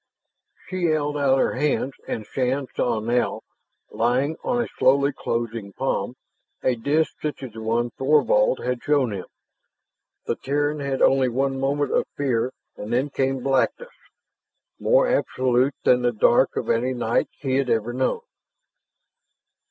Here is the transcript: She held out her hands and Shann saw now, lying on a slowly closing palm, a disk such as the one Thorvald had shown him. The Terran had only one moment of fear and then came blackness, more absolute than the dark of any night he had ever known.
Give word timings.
She 0.67 0.85
held 0.85 1.15
out 1.15 1.37
her 1.37 1.53
hands 1.53 1.93
and 2.07 2.25
Shann 2.25 2.65
saw 2.75 2.99
now, 2.99 3.41
lying 3.91 4.35
on 4.43 4.59
a 4.63 4.67
slowly 4.79 5.13
closing 5.13 5.73
palm, 5.73 6.15
a 6.63 6.73
disk 6.73 7.21
such 7.21 7.43
as 7.43 7.53
the 7.53 7.61
one 7.61 7.91
Thorvald 7.91 8.65
had 8.65 8.81
shown 8.81 9.11
him. 9.13 9.27
The 10.25 10.37
Terran 10.37 10.79
had 10.79 11.03
only 11.03 11.29
one 11.29 11.59
moment 11.59 11.91
of 11.91 12.07
fear 12.17 12.51
and 12.75 12.91
then 12.91 13.11
came 13.11 13.43
blackness, 13.43 13.93
more 14.79 15.07
absolute 15.07 15.75
than 15.83 16.01
the 16.01 16.11
dark 16.11 16.55
of 16.55 16.67
any 16.67 16.95
night 16.95 17.29
he 17.37 17.57
had 17.57 17.69
ever 17.69 17.93
known. 17.93 18.21